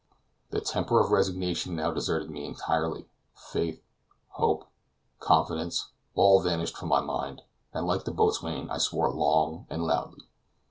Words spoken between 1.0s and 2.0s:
resignation now